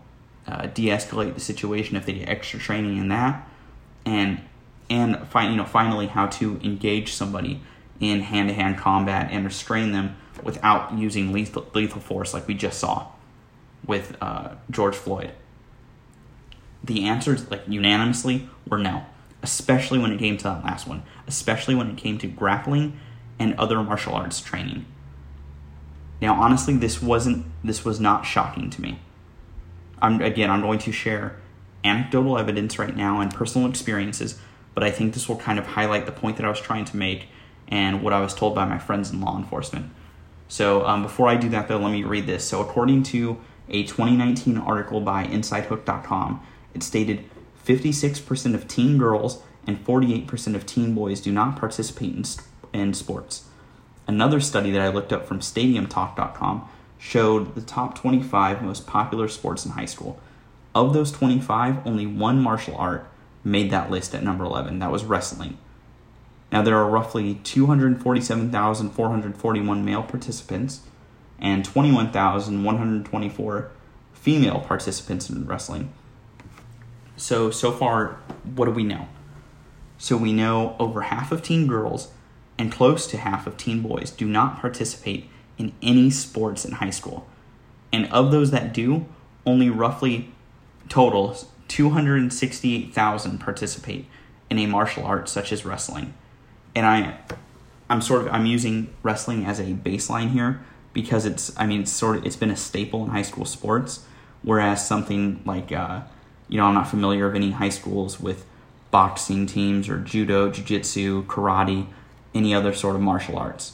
[0.47, 3.47] uh, de-escalate the situation if they get extra training in that,
[4.05, 4.41] and
[4.89, 7.61] and find you know finally how to engage somebody
[7.99, 13.07] in hand-to-hand combat and restrain them without using lethal, lethal force like we just saw
[13.85, 15.31] with uh, George Floyd.
[16.83, 19.05] The answers, like unanimously, were no,
[19.43, 22.99] especially when it came to that last one, especially when it came to grappling
[23.37, 24.85] and other martial arts training.
[26.21, 28.99] Now, honestly, this wasn't this was not shocking to me.
[30.01, 31.37] I'm again, I'm going to share
[31.83, 34.39] anecdotal evidence right now and personal experiences,
[34.73, 36.97] but I think this will kind of highlight the point that I was trying to
[36.97, 37.27] make
[37.67, 39.91] and what I was told by my friends in law enforcement.
[40.47, 42.43] So um, before I do that, though, let me read this.
[42.43, 43.39] So according to
[43.69, 47.25] a 2019 article by InsideHook.com, it stated
[47.65, 52.23] 56% of teen girls and 48% of teen boys do not participate in,
[52.73, 53.45] in sports.
[54.07, 59.65] Another study that I looked up from StadiumTalk.com showed the top 25 most popular sports
[59.65, 60.19] in high school.
[60.73, 63.07] Of those 25, only one martial art
[63.43, 64.79] made that list at number 11.
[64.79, 65.57] That was wrestling.
[66.51, 70.81] Now, there are roughly 247,441 male participants
[71.39, 73.71] and 21,124
[74.13, 75.93] female participants in wrestling.
[77.19, 78.17] So, so far,
[78.55, 79.09] what do we know?
[79.97, 82.11] So, we know over half of teen girls
[82.57, 86.89] and close to half of teen boys do not participate in any sports in high
[86.91, 87.27] school.
[87.91, 89.05] And of those that do,
[89.45, 90.31] only roughly
[90.87, 91.35] total
[91.67, 94.05] 268,000 participate
[94.49, 96.13] in a martial art such as wrestling.
[96.73, 97.19] And I
[97.89, 100.61] I'm sort of I'm using wrestling as a baseline here
[100.93, 104.05] because it's I mean it's sort of it's been a staple in high school sports
[104.41, 106.01] whereas something like uh,
[106.49, 108.45] you know I'm not familiar of any high schools with
[108.91, 111.87] boxing teams or judo, jiu-jitsu, karate,
[112.33, 113.73] any other sort of martial arts.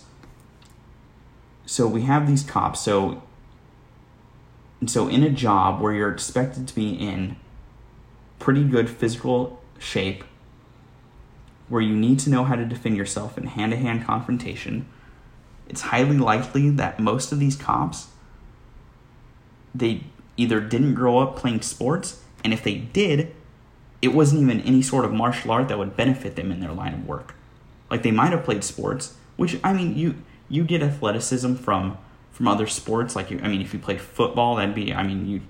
[1.66, 2.82] So we have these cops.
[2.82, 3.24] So
[4.86, 7.38] so in a job where you're expected to be in
[8.38, 10.24] pretty good physical shape,
[11.70, 14.86] where you need to know how to defend yourself in hand-to-hand confrontation,
[15.68, 18.08] it's highly likely that most of these cops
[19.74, 20.04] they
[20.38, 23.36] either didn't grow up playing sports, and if they did,
[24.04, 26.94] it wasn't even any sort of martial art that would benefit them in their line
[26.94, 27.34] of work.
[27.90, 31.98] Like they might have played sports, which I mean, you you get athleticism from
[32.32, 33.16] from other sports.
[33.16, 35.42] Like you, I mean, if you played football, that'd be I mean, you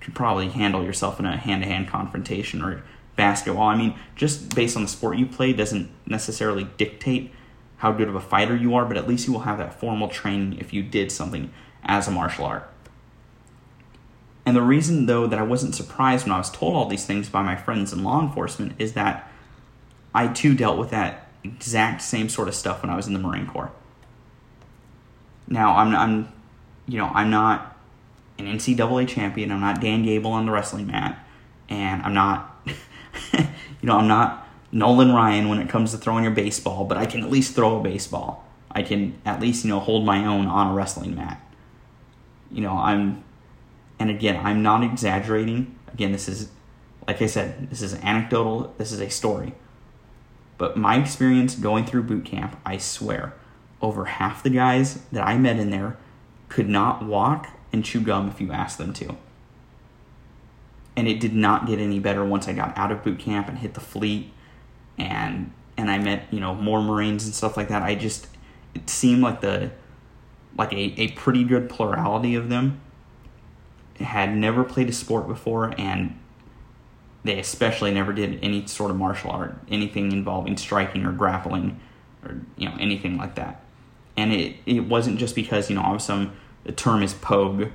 [0.00, 2.82] could probably handle yourself in a hand to hand confrontation or
[3.14, 3.68] basketball.
[3.68, 7.32] I mean, just based on the sport you play doesn't necessarily dictate
[7.76, 10.08] how good of a fighter you are, but at least you will have that formal
[10.08, 11.52] training if you did something
[11.84, 12.68] as a martial art.
[14.50, 17.28] And the reason, though, that I wasn't surprised when I was told all these things
[17.28, 19.30] by my friends in law enforcement is that
[20.12, 23.20] I too dealt with that exact same sort of stuff when I was in the
[23.20, 23.70] Marine Corps.
[25.46, 26.32] Now, I'm, I'm
[26.88, 27.78] you know, I'm not
[28.40, 29.52] an NCAA champion.
[29.52, 31.24] I'm not Dan Gable on the wrestling mat,
[31.68, 32.60] and I'm not,
[33.32, 33.44] you
[33.84, 36.84] know, I'm not Nolan Ryan when it comes to throwing your baseball.
[36.86, 38.44] But I can at least throw a baseball.
[38.68, 41.40] I can at least you know hold my own on a wrestling mat.
[42.50, 43.22] You know, I'm
[44.00, 45.78] and again, I'm not exaggerating.
[45.92, 46.50] Again, this is,
[47.06, 49.52] like I said, this is anecdotal, this is a story.
[50.56, 53.34] But my experience going through boot camp, I swear,
[53.82, 55.98] over half the guys that I met in there
[56.48, 59.16] could not walk and chew gum if you asked them to.
[60.96, 63.58] And it did not get any better once I got out of boot camp and
[63.58, 64.32] hit the fleet
[64.98, 67.82] and and I met, you know, more Marines and stuff like that.
[67.82, 68.26] I just
[68.74, 69.70] it seemed like the
[70.58, 72.80] like a, a pretty good plurality of them
[74.00, 76.18] had never played a sport before and
[77.24, 81.78] they especially never did any sort of martial art, anything involving striking or grappling
[82.24, 83.62] or you know anything like that.
[84.16, 86.32] And it it wasn't just because you know of some
[86.64, 87.68] the term is pogue,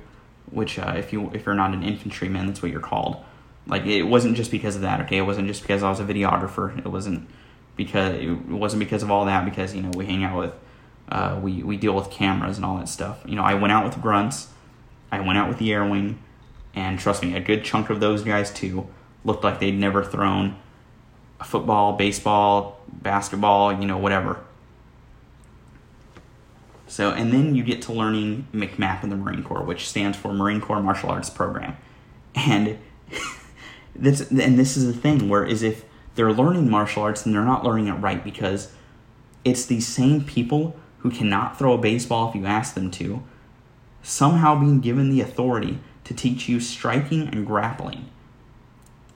[0.50, 3.22] which uh, if you if you're not an infantryman, that's what you're called.
[3.66, 5.00] Like it wasn't just because of that.
[5.02, 6.76] Okay, it wasn't just because I was a videographer.
[6.78, 7.28] It wasn't
[7.76, 9.44] because it wasn't because of all that.
[9.44, 10.54] Because you know we hang out with,
[11.08, 13.20] uh, we we deal with cameras and all that stuff.
[13.26, 14.48] You know I went out with grunts.
[15.10, 16.18] I went out with the air wing,
[16.74, 18.86] and trust me, a good chunk of those guys too
[19.24, 20.56] looked like they'd never thrown
[21.40, 24.40] a football, baseball, basketball, you know, whatever.
[26.86, 30.32] So, and then you get to learning MCMAP in the Marine Corps, which stands for
[30.32, 31.76] Marine Corps Martial Arts Program.
[32.34, 32.78] And
[33.96, 37.44] this, and this is the thing, where is if they're learning martial arts and they're
[37.44, 38.72] not learning it right because
[39.44, 43.22] it's these same people who cannot throw a baseball if you ask them to,
[44.06, 48.08] somehow being given the authority to teach you striking and grappling.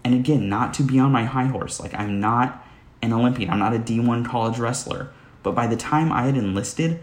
[0.03, 1.79] And again, not to be on my high horse.
[1.79, 2.67] Like, I'm not
[3.01, 5.13] an Olympian, I'm not a D1 college wrestler.
[5.45, 7.01] But by the time I had enlisted,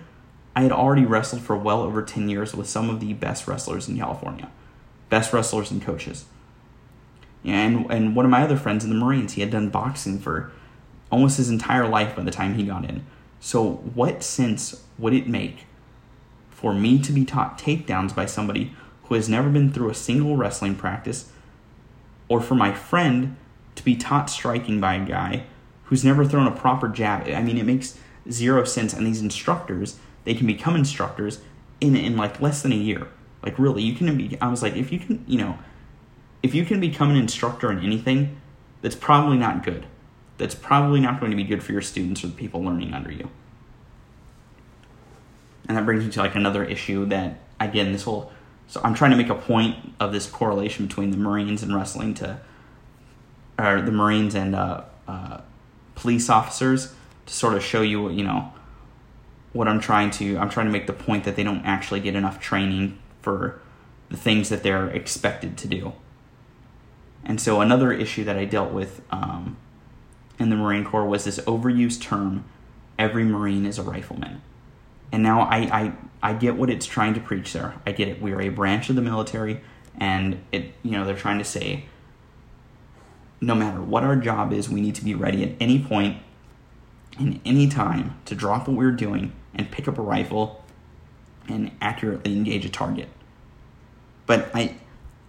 [0.53, 3.87] I had already wrestled for well over 10 years with some of the best wrestlers
[3.87, 4.51] in California,
[5.09, 6.25] best wrestlers and coaches.
[7.45, 10.51] And, and one of my other friends in the Marines, he had done boxing for
[11.09, 13.05] almost his entire life by the time he got in.
[13.39, 15.66] So, what sense would it make
[16.57, 20.35] for me to be taught takedowns by somebody who has never been through a single
[20.35, 21.31] wrestling practice,
[22.27, 23.35] or for my friend
[23.75, 25.43] to be taught striking by a guy
[25.83, 27.27] who's never thrown a proper jab?
[27.27, 27.99] I mean, it makes
[28.31, 28.91] zero sense.
[28.91, 31.41] And these instructors, they can become instructors
[31.79, 33.07] in in like less than a year.
[33.43, 34.35] Like really, you can be.
[34.41, 35.59] I was like, if you can, you know,
[36.41, 38.41] if you can become an instructor in anything,
[38.81, 39.85] that's probably not good.
[40.39, 43.11] That's probably not going to be good for your students or the people learning under
[43.11, 43.29] you.
[45.67, 48.31] And that brings me to like another issue that again, this whole.
[48.67, 52.13] So I'm trying to make a point of this correlation between the Marines and wrestling
[52.15, 52.39] to,
[53.57, 55.41] or the Marines and uh, uh,
[55.95, 56.93] police officers
[57.25, 58.51] to sort of show you, you know,
[59.53, 60.37] what I'm trying to.
[60.37, 63.61] I'm trying to make the point that they don't actually get enough training for
[64.09, 65.93] the things that they're expected to do.
[67.23, 69.57] And so another issue that I dealt with um,
[70.39, 72.43] in the Marine Corps was this overused term:
[72.99, 74.41] "Every Marine is a rifleman."
[75.11, 77.75] And now I, I, I get what it's trying to preach there.
[77.85, 78.21] I get it.
[78.21, 79.61] We are a branch of the military,
[79.97, 81.85] and it you know they're trying to say
[83.39, 86.17] no matter what our job is, we need to be ready at any point,
[87.19, 90.63] in any time, to drop what we're doing and pick up a rifle
[91.47, 93.07] and accurately engage a target.
[94.25, 94.75] But I,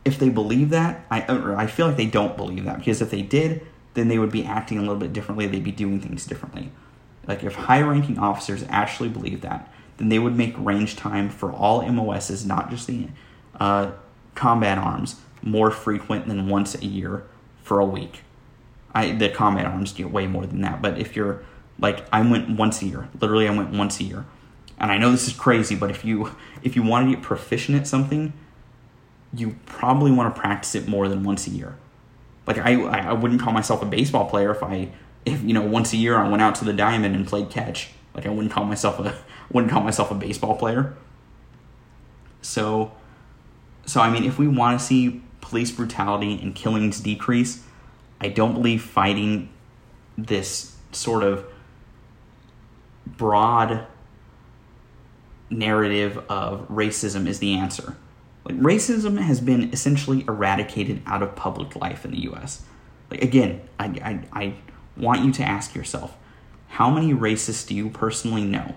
[0.05, 1.25] if they believe that, I
[1.57, 4.45] I feel like they don't believe that because if they did, then they would be
[4.45, 5.47] acting a little bit differently.
[5.47, 6.73] They'd be doing things differently.
[7.29, 11.83] Like if high-ranking officers actually believe that, then they would make range time for all
[11.83, 13.09] MOSs, not just the
[13.61, 13.93] uh,
[14.35, 17.25] combat arms, more frequent than once a year
[17.63, 18.23] for a week.
[18.95, 21.45] I the combat arms get way more than that, but if you're
[21.79, 24.25] like I went once a year, literally I went once a year,
[24.79, 27.79] and I know this is crazy, but if you if you want to get proficient
[27.79, 28.33] at something,
[29.35, 31.77] you probably want to practice it more than once a year.
[32.47, 34.89] Like I, I wouldn't call myself a baseball player if I,
[35.29, 37.91] if you know, once a year I went out to the diamond and played catch.
[38.15, 39.17] Like I wouldn't call myself a,
[39.53, 40.97] wouldn't call myself a baseball player.
[42.43, 42.93] So,
[43.87, 47.65] so I mean, if we want to see police brutality and killings decrease,
[48.21, 49.51] I don't believe fighting
[50.17, 51.45] this sort of
[53.07, 53.87] broad
[55.51, 57.97] narrative of racism is the answer.
[58.45, 62.63] Like racism has been essentially eradicated out of public life in the U.S.
[63.11, 63.87] Like again, I,
[64.33, 64.55] I, I
[64.99, 66.17] want you to ask yourself,
[66.69, 68.75] how many racists do you personally know?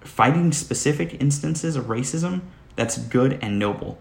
[0.00, 2.42] Fighting specific instances of racism,
[2.76, 3.98] that's good and noble.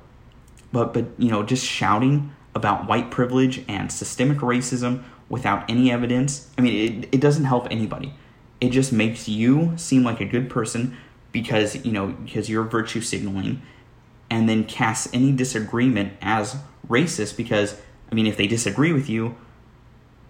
[0.71, 6.49] But but you know, just shouting about white privilege and systemic racism without any evidence,
[6.57, 8.13] I mean, it, it doesn't help anybody.
[8.61, 10.95] It just makes you seem like a good person
[11.33, 13.61] because you know because you're virtue signaling
[14.29, 16.55] and then casts any disagreement as
[16.87, 17.75] racist because
[18.09, 19.35] i mean if they disagree with you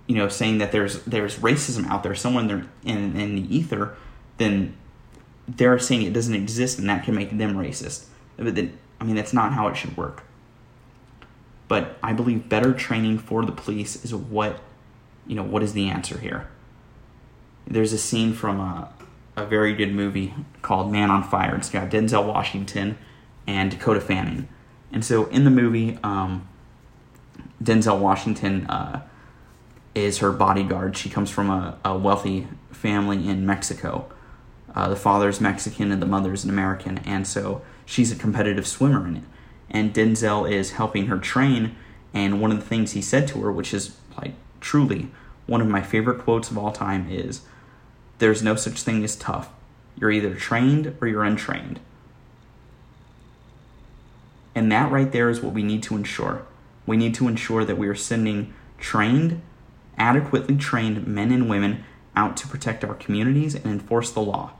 [0.07, 2.43] you know saying that there's there's racism out there somewhere
[2.83, 3.95] in, in, the ether
[4.37, 4.75] then
[5.47, 8.05] they're saying it doesn't exist and that can make them racist
[8.37, 10.23] but then i mean that's not how it should work
[11.67, 14.59] but i believe better training for the police is what
[15.27, 16.47] you know what is the answer here
[17.65, 18.87] there's a scene from uh,
[19.35, 21.55] a very good movie called Man on Fire.
[21.55, 22.97] It's got Denzel Washington
[23.47, 24.47] and Dakota Fanning.
[24.91, 26.47] And so in the movie, um,
[27.63, 29.01] Denzel Washington uh,
[29.95, 30.97] is her bodyguard.
[30.97, 34.11] She comes from a, a wealthy family in Mexico.
[34.75, 39.07] Uh, the father's Mexican and the mother's an American, and so she's a competitive swimmer
[39.07, 39.23] in it.
[39.69, 41.75] And Denzel is helping her train,
[42.13, 45.09] and one of the things he said to her, which is like truly
[45.45, 47.41] one of my favorite quotes of all time, is
[48.19, 49.49] there's no such thing as tough.
[49.99, 51.79] You're either trained or you're untrained.
[54.55, 56.45] And that right there is what we need to ensure.
[56.85, 59.41] We need to ensure that we are sending trained,
[59.97, 61.83] adequately trained men and women
[62.15, 64.51] out to protect our communities and enforce the law.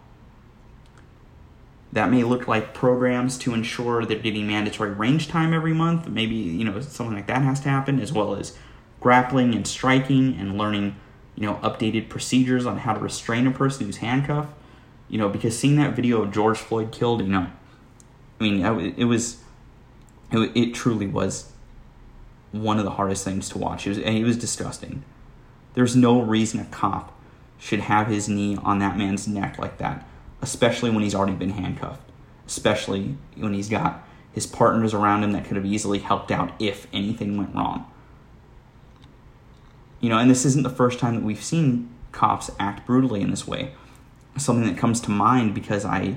[1.91, 6.07] That may look like programs to ensure they're getting mandatory range time every month.
[6.07, 8.57] Maybe, you know, something like that has to happen, as well as
[8.99, 10.95] grappling and striking and learning
[11.35, 14.53] you know, updated procedures on how to restrain a person who's handcuffed.
[15.09, 17.47] You know, because seeing that video of George Floyd killed, you know,
[18.39, 19.37] I mean, it was,
[20.31, 21.51] it, it truly was
[22.51, 23.85] one of the hardest things to watch.
[23.85, 25.03] It was, it was disgusting.
[25.73, 27.17] There's no reason a cop
[27.59, 30.05] should have his knee on that man's neck like that,
[30.41, 32.01] especially when he's already been handcuffed,
[32.45, 36.87] especially when he's got his partners around him that could have easily helped out if
[36.91, 37.89] anything went wrong.
[39.99, 43.31] You know, and this isn't the first time that we've seen cops act brutally in
[43.31, 43.71] this way.
[44.37, 46.15] Something that comes to mind because I,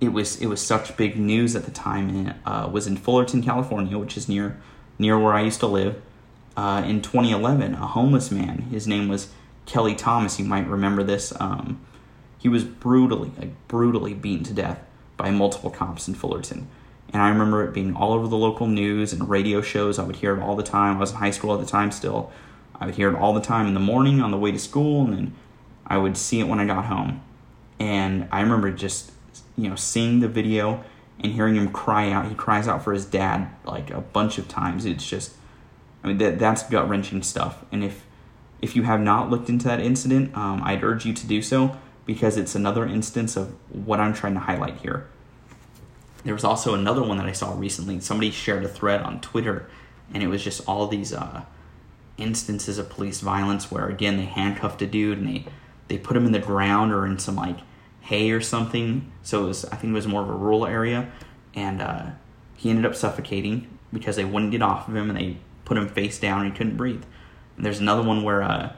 [0.00, 2.26] it was it was such big news at the time.
[2.26, 4.60] It uh, was in Fullerton, California, which is near
[4.98, 6.02] near where I used to live.
[6.56, 8.62] Uh, in 2011, a homeless man.
[8.70, 9.28] His name was
[9.66, 10.38] Kelly Thomas.
[10.38, 11.32] You might remember this.
[11.40, 11.80] Um,
[12.38, 14.80] he was brutally, like brutally beaten to death
[15.16, 16.68] by multiple cops in Fullerton.
[17.12, 19.98] And I remember it being all over the local news and radio shows.
[19.98, 20.96] I would hear it all the time.
[20.96, 22.30] I was in high school at the time still.
[22.80, 25.04] I would hear it all the time in the morning on the way to school,
[25.04, 25.34] and then
[25.86, 27.22] I would see it when I got home.
[27.78, 29.12] And I remember just,
[29.56, 30.82] you know, seeing the video
[31.20, 32.28] and hearing him cry out.
[32.28, 34.84] He cries out for his dad like a bunch of times.
[34.84, 35.36] It's just,
[36.02, 37.64] I mean, that that's gut wrenching stuff.
[37.70, 38.04] And if
[38.60, 41.76] if you have not looked into that incident, um, I'd urge you to do so
[42.06, 45.08] because it's another instance of what I'm trying to highlight here.
[46.24, 47.98] There was also another one that I saw recently.
[48.00, 49.68] Somebody shared a thread on Twitter,
[50.14, 51.42] and it was just all these uh,
[52.16, 55.44] instances of police violence where again they handcuffed a dude and they
[55.88, 57.58] they put him in the ground or in some like
[58.02, 59.10] hay or something.
[59.22, 61.10] So it was I think it was more of a rural area,
[61.54, 62.06] and uh,
[62.56, 65.88] he ended up suffocating because they wouldn't get off of him and they put him
[65.88, 67.04] face down and he couldn't breathe.
[67.56, 68.72] And there's another one where uh,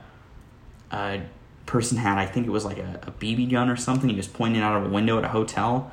[0.93, 1.23] a
[1.67, 4.09] person had I think it was like a, a BB gun or something.
[4.11, 5.93] He was pointing out of a window at a hotel,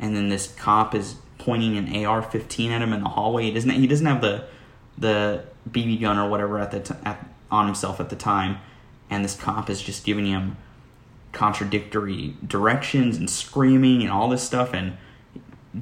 [0.00, 3.44] and then this cop is pointing an AR-15 at him in the hallway.
[3.44, 4.44] He doesn't he doesn't have the
[4.96, 8.58] the BB gun or whatever at the t- at, on himself at the time,
[9.10, 10.56] and this cop is just giving him
[11.32, 14.96] contradictory directions and screaming and all this stuff, and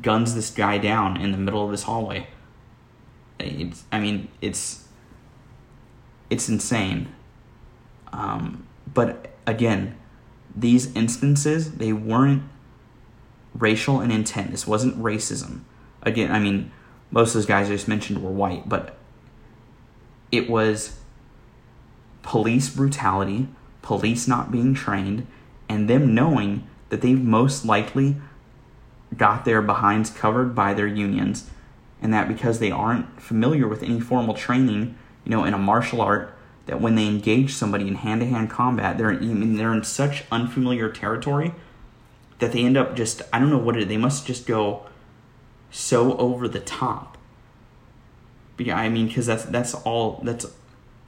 [0.03, 2.27] guns this guy down in the middle of this hallway.
[3.39, 4.89] It's, I mean, it's
[6.31, 7.09] it's insane.
[8.13, 9.97] Um, but again,
[10.55, 12.43] these instances they weren't
[13.55, 14.51] racial in intent.
[14.51, 15.61] This wasn't racism.
[16.03, 16.71] Again, I mean,
[17.11, 18.97] most of those guys I just mentioned were white, but
[20.33, 20.99] it was
[22.23, 23.49] police brutality,
[23.83, 25.27] police not being trained,
[25.69, 28.17] and them knowing that they've most likely
[29.17, 31.51] got their behinds covered by their unions,
[32.07, 36.01] and that because they aren't familiar with any formal training, you know, in a martial
[36.01, 40.23] art, that when they engage somebody in hand-to-hand combat, they're I mean, they're in such
[40.31, 41.53] unfamiliar territory
[42.39, 43.89] that they end up just I don't know what it.
[43.89, 44.87] They must just go
[45.73, 47.19] so over the top.
[48.57, 50.47] But yeah, I mean, because that's that's all that's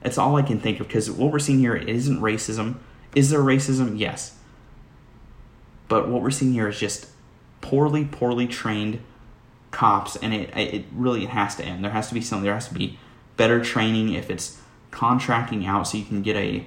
[0.01, 0.87] that's all I can think of.
[0.87, 2.75] Because what we're seeing here isn't racism.
[3.15, 3.97] Is there racism?
[3.97, 4.35] Yes.
[5.87, 7.07] But what we're seeing here is just
[7.61, 8.99] poorly, poorly trained
[9.71, 11.83] cops, and it it really it has to end.
[11.83, 12.45] There has to be something.
[12.45, 12.97] There has to be
[13.37, 14.13] better training.
[14.13, 14.59] If it's
[14.91, 16.65] contracting out so you can get a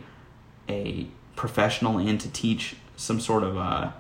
[0.68, 3.90] a professional in to teach some sort of uh,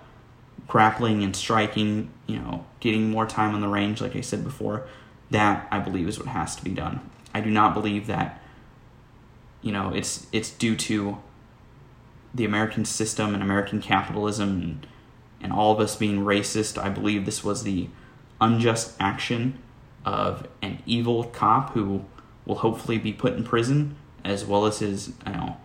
[0.68, 4.86] grappling and striking, you know, getting more time on the range, like I said before,
[5.30, 7.00] that I believe is what has to be done.
[7.34, 8.40] I do not believe that,
[9.62, 11.18] you know, it's it's due to
[12.34, 14.86] the American system and American capitalism and,
[15.42, 16.82] and all of us being racist.
[16.82, 17.88] I believe this was the
[18.42, 19.58] unjust action
[20.04, 22.04] of an evil cop who
[22.44, 25.56] will hopefully be put in prison as well as his you know,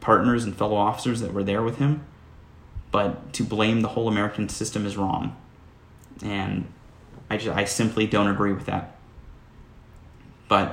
[0.00, 2.04] partners and fellow officers that were there with him.
[2.90, 5.36] But to blame the whole American system is wrong,
[6.22, 6.66] and
[7.28, 8.96] I just I simply don't agree with that.
[10.48, 10.68] But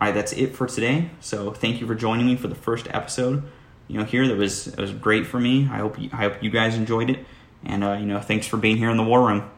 [0.00, 1.10] all right, that's it for today.
[1.20, 3.44] So thank you for joining me for the first episode.
[3.86, 5.68] You know, here that was it was great for me.
[5.70, 7.20] I hope you, I hope you guys enjoyed it,
[7.64, 9.48] and uh, you know, thanks for being here in the war room.